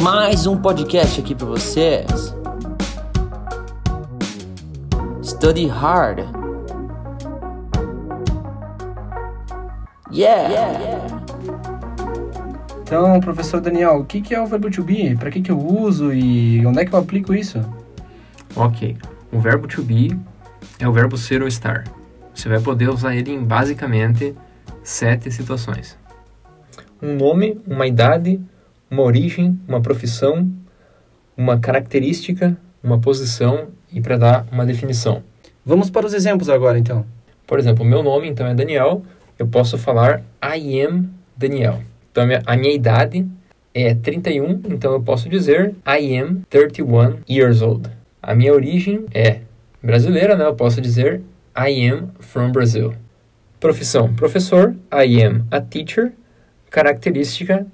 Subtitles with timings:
[0.00, 2.32] Mais um podcast aqui para vocês.
[5.22, 6.20] Study hard.
[10.12, 10.48] Yeah.
[10.48, 11.24] yeah.
[12.82, 15.16] Então, professor Daniel, o que, que é o verbo to be?
[15.16, 17.60] Para que, que eu uso e onde é que eu aplico isso?
[18.54, 18.96] Ok,
[19.32, 20.16] o verbo to be
[20.78, 21.84] é o verbo ser ou estar.
[22.32, 24.32] Você vai poder usar ele em basicamente
[24.84, 25.98] sete situações:
[27.02, 28.40] um nome, uma idade,
[28.90, 30.50] uma origem, uma profissão,
[31.36, 35.22] uma característica, uma posição e para dar uma definição.
[35.64, 37.04] Vamos para os exemplos agora, então.
[37.46, 39.02] Por exemplo, meu nome então é Daniel.
[39.38, 41.80] Eu posso falar I am Daniel.
[42.10, 43.26] Então, a minha, a minha idade
[43.72, 47.88] é 31, então eu posso dizer I am 31 years old.
[48.20, 49.40] A minha origem é
[49.82, 50.44] brasileira, né?
[50.44, 51.22] Eu posso dizer
[51.56, 52.94] I am from Brazil.
[53.60, 54.74] Profissão: professor.
[54.92, 56.12] I am a teacher.
[56.70, 57.66] Característica: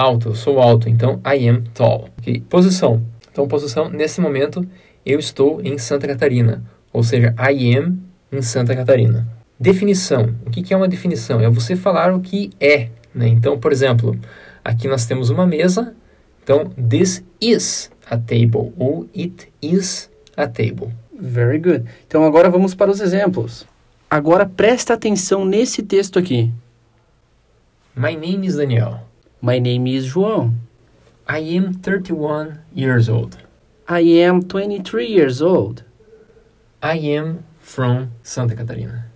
[0.00, 0.34] alto.
[0.34, 2.08] Sou alto, então I am tall.
[2.18, 2.40] Okay.
[2.40, 4.66] Posição: então posição nesse momento
[5.04, 7.98] eu estou em Santa Catarina, ou seja, I am
[8.32, 9.28] em Santa Catarina.
[9.58, 11.40] Definição: o que é uma definição?
[11.40, 12.88] É você falar o que é.
[13.14, 13.28] Né?
[13.28, 14.16] Então, por exemplo,
[14.64, 15.94] aqui nós temos uma mesa.
[16.42, 20.88] Então, this is a table ou it is a table.
[21.12, 21.84] Very good.
[22.06, 23.66] Então agora vamos para os exemplos.
[24.08, 26.50] Agora presta atenção nesse texto aqui.
[27.94, 29.09] My name is Daniel.
[29.42, 30.52] My name is João.
[31.26, 33.38] I am 31 years old.
[33.88, 35.82] I am 23 years old.
[36.82, 39.06] I am from Santa Catarina.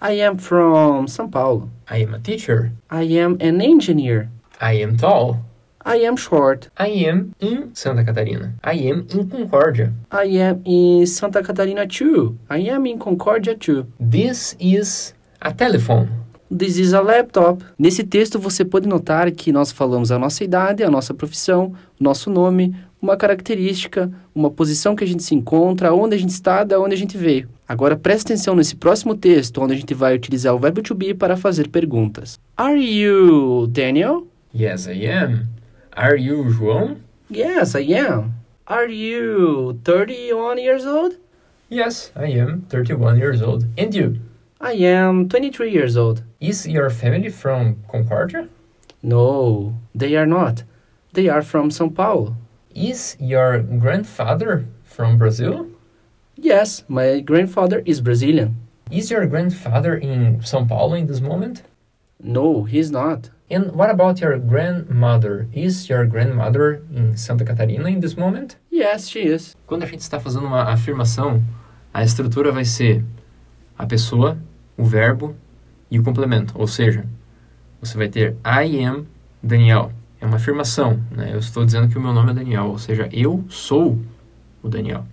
[0.00, 1.68] I am from São Paulo.
[1.86, 2.72] I am a teacher.
[2.88, 4.30] I am an engineer.
[4.58, 5.44] I am tall.
[5.84, 6.70] I am short.
[6.78, 8.54] I am in Santa Catarina.
[8.64, 9.92] I am in Concórdia.
[10.10, 12.38] I am in Santa Catarina too.
[12.48, 13.92] I am in Concórdia too.
[14.00, 15.12] This is
[15.42, 16.23] a telephone.
[16.56, 17.64] This is a laptop.
[17.76, 22.30] Nesse texto você pode notar que nós falamos a nossa idade, a nossa profissão, nosso
[22.30, 26.78] nome, uma característica, uma posição que a gente se encontra, onde a gente está, da
[26.80, 27.48] onde a gente veio.
[27.68, 31.12] Agora preste atenção nesse próximo texto, onde a gente vai utilizar o verbo to be
[31.12, 32.38] para fazer perguntas.
[32.56, 34.28] Are you Daniel?
[34.54, 35.48] Yes, I am.
[35.90, 36.98] Are you João?
[37.32, 38.30] Yes, I am.
[38.64, 41.16] Are you 31 years old?
[41.68, 43.66] Yes, I am 31 years old.
[43.76, 44.20] And you?
[44.60, 46.22] I am 23 years old.
[46.40, 48.48] Is your family from Concórdia?
[49.02, 50.62] No, they are not.
[51.12, 52.36] They are from São Paulo.
[52.74, 55.66] Is your grandfather from Brazil?
[56.36, 58.56] Yes, my grandfather is Brazilian.
[58.90, 61.62] Is your grandfather in São Paulo in this moment?
[62.22, 63.30] No, he's not.
[63.50, 65.48] And what about your grandmother?
[65.52, 68.56] Is your grandmother in Santa Catarina in this moment?
[68.70, 69.54] Yes, she is.
[69.66, 71.42] Quando a gente está fazendo uma afirmação,
[71.92, 73.04] a estrutura vai ser
[73.76, 74.38] a pessoa,
[74.76, 75.34] o verbo
[75.90, 76.54] e o complemento.
[76.56, 77.04] Ou seja,
[77.80, 79.04] você vai ter I am
[79.42, 79.92] Daniel.
[80.20, 81.30] É uma afirmação, né?
[81.32, 83.98] Eu estou dizendo que o meu nome é Daniel, ou seja, eu sou
[84.62, 85.04] o Daniel.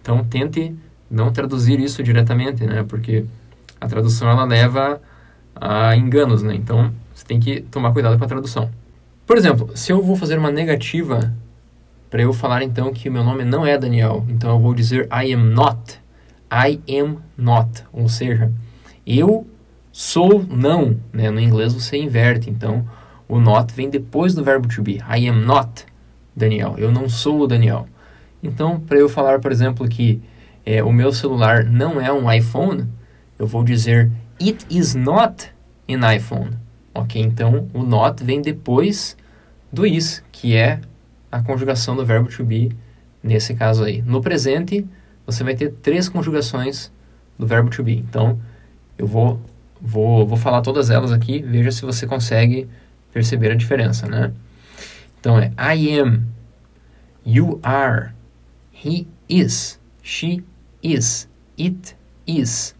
[0.00, 0.74] Então tente
[1.10, 2.84] não traduzir isso diretamente, né?
[2.84, 3.24] Porque
[3.80, 5.00] a tradução ela leva
[5.54, 6.54] a enganos, né?
[6.54, 8.70] Então você tem que tomar cuidado com a tradução.
[9.26, 11.32] Por exemplo, se eu vou fazer uma negativa
[12.10, 15.06] para eu falar então que o meu nome não é Daniel, então eu vou dizer
[15.06, 16.01] I am not.
[16.52, 18.52] I am not, ou seja,
[19.06, 19.46] eu
[19.90, 21.30] sou não, né?
[21.30, 22.86] No inglês você inverte, então
[23.26, 25.00] o not vem depois do verbo to be.
[25.08, 25.86] I am not
[26.36, 26.74] Daniel.
[26.76, 27.88] Eu não sou o Daniel.
[28.42, 30.20] Então, para eu falar, por exemplo, que
[30.66, 32.86] é, o meu celular não é um iPhone,
[33.38, 35.50] eu vou dizer It is not
[35.88, 36.50] an iPhone.
[36.94, 37.20] Ok?
[37.20, 39.16] Então, o not vem depois
[39.72, 40.80] do is, que é
[41.30, 42.70] a conjugação do verbo to be
[43.22, 44.02] nesse caso aí.
[44.02, 44.86] No presente,
[45.26, 46.90] você vai ter três conjugações
[47.38, 47.98] do verbo to be.
[47.98, 48.40] Então,
[48.98, 49.40] eu vou,
[49.80, 52.68] vou, vou falar todas elas aqui, veja se você consegue
[53.12, 54.32] perceber a diferença, né?
[55.20, 56.26] Então, é I am,
[57.24, 58.12] you are,
[58.72, 60.42] he is, she
[60.82, 61.28] is,
[61.58, 61.96] it
[62.26, 62.74] is,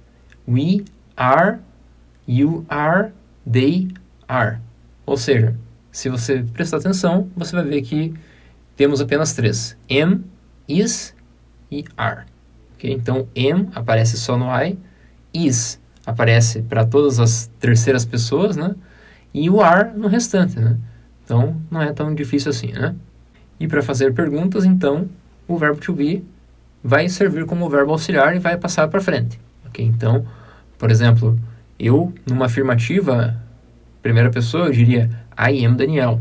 [0.47, 0.85] we
[1.17, 1.59] are,
[2.27, 3.13] you are,
[3.51, 3.89] they
[4.29, 4.59] are.
[5.07, 5.57] Ou seja,
[5.91, 8.15] se você prestar atenção, você vai ver que
[8.77, 10.25] temos apenas três: am,
[10.69, 11.15] is
[11.71, 12.32] e are.
[12.83, 12.93] Okay?
[12.93, 14.77] Então, am aparece só no I,
[15.33, 18.75] is aparece para todas as terceiras pessoas, né?
[19.33, 20.77] E o are no restante, né?
[21.25, 22.97] Então, não é tão difícil assim, né?
[23.61, 25.09] E para fazer perguntas, então,
[25.47, 26.25] o verbo to be
[26.83, 29.39] vai servir como verbo auxiliar e vai passar para frente.
[29.67, 29.85] Ok?
[29.85, 30.27] Então,
[30.77, 31.39] por exemplo,
[31.79, 33.41] eu, numa afirmativa,
[34.03, 35.09] primeira pessoa, eu diria
[35.39, 36.21] I am Daniel.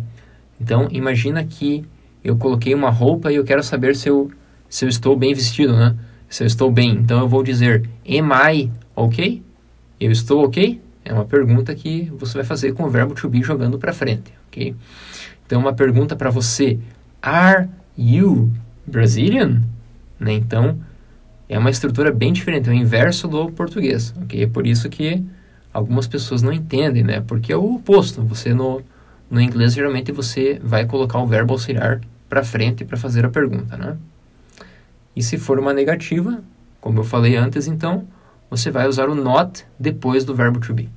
[0.60, 1.84] Então, imagina que
[2.24, 4.30] eu coloquei uma roupa e eu quero saber se eu,
[4.70, 5.96] se eu estou bem vestido, né?
[6.32, 6.92] Se eu estou bem.
[6.92, 9.44] Então, eu vou dizer Am I ok?
[10.00, 10.82] Eu estou ok?
[11.04, 14.32] É uma pergunta que você vai fazer com o verbo to be jogando para frente,
[14.48, 14.74] ok?
[15.46, 16.80] Então, uma pergunta para você:
[17.22, 17.68] Are
[17.98, 18.50] you
[18.88, 19.62] Brazilian?
[20.18, 20.34] Né?
[20.34, 20.80] Então,
[21.50, 24.44] é uma estrutura bem diferente, é o inverso do português, ok?
[24.44, 25.22] É por isso que
[25.74, 27.20] algumas pessoas não entendem, né?
[27.20, 28.22] Porque é o oposto.
[28.24, 28.82] Você no,
[29.30, 32.00] no inglês geralmente você vai colocar o verbo auxiliar
[32.30, 33.98] para frente para fazer a pergunta, né?
[35.16, 36.44] E se for uma negativa,
[36.80, 38.08] como eu falei antes, então
[38.50, 40.90] você vai usar o not depois do verbo to be.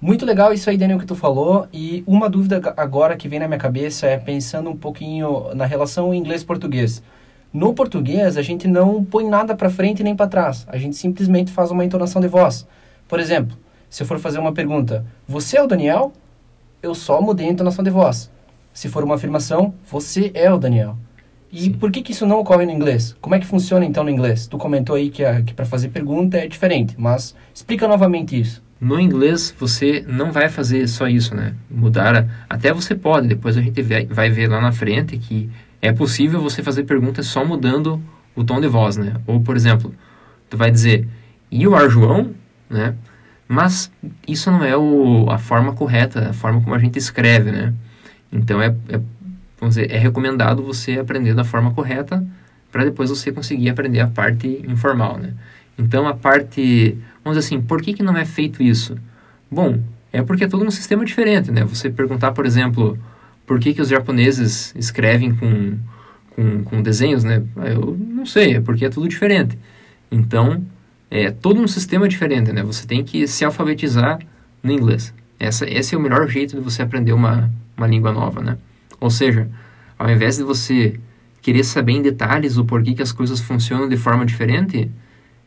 [0.00, 1.66] Muito legal isso aí, Daniel, que tu falou.
[1.72, 6.14] E uma dúvida agora que vem na minha cabeça é pensando um pouquinho na relação
[6.14, 7.02] inglês-português.
[7.50, 10.66] No português, a gente não põe nada para frente nem para trás.
[10.68, 12.66] A gente simplesmente faz uma entonação de voz.
[13.08, 13.56] Por exemplo,
[13.88, 16.12] se eu for fazer uma pergunta, você é o Daniel?
[16.82, 18.30] Eu só mudei a entonação de voz.
[18.74, 20.98] Se for uma afirmação, você é o Daniel.
[21.54, 21.72] E Sim.
[21.74, 23.16] por que, que isso não ocorre no inglês?
[23.20, 24.48] Como é que funciona então no inglês?
[24.48, 28.60] Tu comentou aí que, que para fazer pergunta é diferente, mas explica novamente isso.
[28.80, 31.54] No inglês, você não vai fazer só isso, né?
[31.70, 32.26] Mudar, a...
[32.50, 33.80] até você pode, depois a gente
[34.10, 35.48] vai ver lá na frente que
[35.80, 38.02] é possível você fazer perguntas só mudando
[38.34, 39.14] o tom de voz, né?
[39.24, 39.94] Ou, por exemplo,
[40.50, 41.06] tu vai dizer,
[41.52, 42.32] you are João,
[42.68, 42.96] né?
[43.46, 43.92] Mas
[44.26, 47.72] isso não é o, a forma correta, a forma como a gente escreve, né?
[48.32, 49.00] Então, é, é,
[49.64, 52.24] vamos dizer, é recomendado você aprender da forma correta
[52.70, 55.32] para depois você conseguir aprender a parte informal, né?
[55.78, 58.96] Então, a parte, vamos dizer assim, por que, que não é feito isso?
[59.50, 59.80] Bom,
[60.12, 61.64] é porque é todo um sistema diferente, né?
[61.64, 62.98] Você perguntar, por exemplo,
[63.46, 65.78] por que, que os japoneses escrevem com,
[66.30, 67.42] com, com desenhos, né?
[67.56, 69.58] Eu não sei, é porque é tudo diferente.
[70.10, 70.62] Então,
[71.10, 72.62] é todo um sistema diferente, né?
[72.62, 74.18] Você tem que se alfabetizar
[74.62, 75.14] no inglês.
[75.38, 78.58] Essa, esse é o melhor jeito de você aprender uma, uma língua nova, né?
[79.04, 79.50] Ou seja,
[79.98, 80.98] ao invés de você
[81.42, 84.90] querer saber em detalhes o porquê que as coisas funcionam de forma diferente,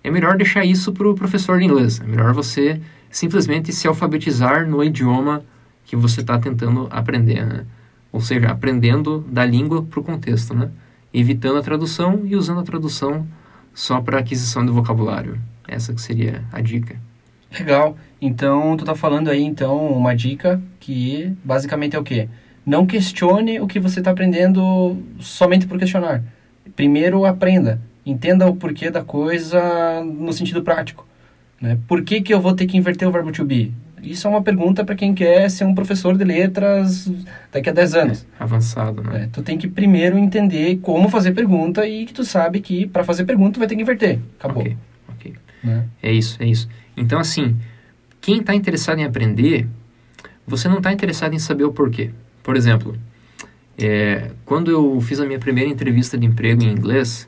[0.03, 1.99] é melhor deixar isso para o professor de inglês.
[1.99, 5.43] É melhor você simplesmente se alfabetizar no idioma
[5.85, 7.65] que você está tentando aprender, né?
[8.11, 10.69] ou seja, aprendendo da língua para o contexto, né?
[11.11, 13.25] evitando a tradução e usando a tradução
[13.73, 15.39] só para aquisição de vocabulário.
[15.67, 16.95] Essa que seria a dica.
[17.57, 17.97] Legal.
[18.21, 22.29] Então, tu tá falando aí, então, uma dica que basicamente é o quê?
[22.67, 26.21] Não questione o que você está aprendendo somente por questionar.
[26.75, 27.79] Primeiro, aprenda.
[28.05, 31.07] Entenda o porquê da coisa no sentido prático.
[31.61, 31.79] Né?
[31.87, 33.73] Por que, que eu vou ter que inverter o verbo to be?
[34.03, 37.09] Isso é uma pergunta para quem quer ser um professor de letras
[37.53, 38.27] daqui a 10 anos.
[38.37, 39.23] É, avançado, né?
[39.23, 43.05] É, tu tem que primeiro entender como fazer pergunta e que tu sabe que para
[43.05, 44.19] fazer pergunta tu vai ter que inverter.
[44.37, 44.63] Acabou.
[44.63, 44.77] Ok,
[45.07, 45.35] ok.
[45.63, 45.85] Né?
[46.03, 46.67] É isso, é isso.
[46.97, 47.55] Então, assim,
[48.19, 49.65] quem está interessado em aprender,
[50.45, 52.11] você não está interessado em saber o porquê.
[52.47, 52.97] Por exemplo,
[53.77, 57.27] é, quando eu fiz a minha primeira entrevista de emprego em inglês,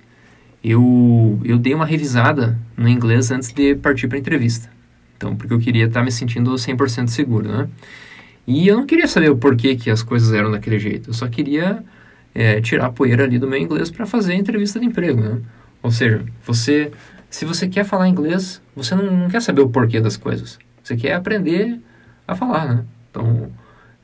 [0.64, 4.72] eu, eu dei uma revisada no inglês antes de partir para a entrevista.
[5.18, 7.68] Então, porque eu queria estar me sentindo 100% seguro, né?
[8.48, 11.10] E eu não queria saber o porquê que as coisas eram daquele jeito.
[11.10, 11.84] Eu só queria
[12.34, 15.42] é, tirar a poeira ali do meu inglês para fazer a entrevista de emprego, né?
[15.84, 16.94] Ou seja, você,
[17.30, 20.58] se você quer falar inglês, você não, não quer saber o porquê das coisas.
[20.82, 21.78] Você quer aprender
[22.26, 22.86] a falar, né?
[23.12, 23.52] Então,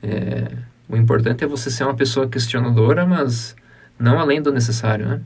[0.04, 0.52] é,
[0.88, 3.56] o importante é você ser uma pessoa questionadora, mas
[3.98, 5.22] não além do necessário, né?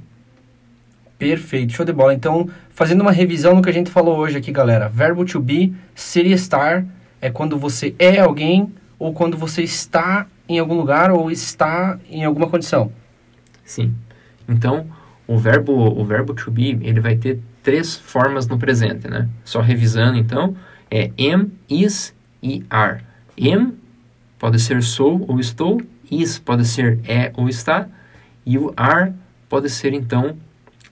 [1.17, 2.13] Perfeito, show de bola.
[2.13, 4.87] Então, fazendo uma revisão no que a gente falou hoje aqui, galera.
[4.87, 6.85] Verbo to be seria estar
[7.21, 12.23] é quando você é alguém ou quando você está em algum lugar ou está em
[12.23, 12.91] alguma condição.
[13.65, 13.93] Sim.
[14.47, 14.87] Então,
[15.27, 19.27] o verbo, o verbo to be, ele vai ter três formas no presente, né?
[19.43, 20.55] Só revisando, então,
[20.89, 23.03] é am, is e are.
[23.39, 23.73] Am
[24.39, 27.87] pode ser sou ou estou, is pode ser é ou está,
[28.45, 29.13] e o are
[29.47, 30.37] pode ser, então,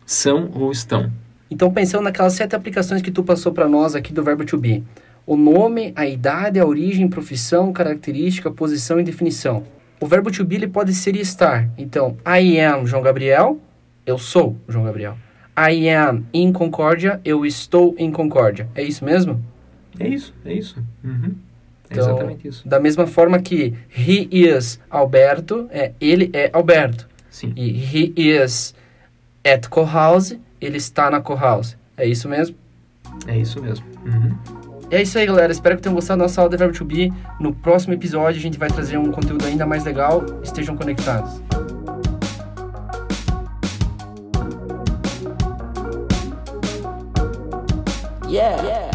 [0.05, 1.11] são ou estão.
[1.49, 4.83] Então, pensando naquelas sete aplicações que tu passou para nós aqui do verbo to be.
[5.25, 9.63] O nome, a idade, a origem, profissão, característica, posição e definição.
[9.99, 11.69] O verbo to be ele pode ser e estar.
[11.77, 13.59] Então, I am João Gabriel,
[14.05, 15.17] eu sou João Gabriel.
[15.57, 18.67] I am in Concórdia, eu estou em Concórdia.
[18.75, 19.43] É isso mesmo?
[19.99, 20.83] É isso, é isso.
[21.03, 21.35] Uhum.
[21.89, 22.67] É então, exatamente isso.
[22.67, 27.07] Da mesma forma que he is Alberto, é ele é Alberto.
[27.29, 27.53] Sim.
[27.55, 28.75] E he is
[29.45, 31.77] at co-house, ele está na co-house.
[31.95, 32.55] É isso mesmo?
[33.25, 33.85] É isso mesmo.
[34.05, 34.37] Uhum.
[34.89, 35.51] É isso aí, galera.
[35.51, 37.11] Espero que tenham gostado da nossa aula de Verbo to Be.
[37.39, 40.23] No próximo episódio, a gente vai trazer um conteúdo ainda mais legal.
[40.43, 41.41] Estejam conectados.
[48.29, 48.86] Yeah, yeah.